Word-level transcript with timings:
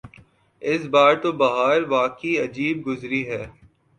اس 0.61 0.81
بار 0.93 1.13
تو 1.15 1.29
بہار 1.31 1.79
واقعی 1.89 2.33
عجیب 2.37 2.75
گزری 2.87 3.21
ہے۔ 3.29 3.43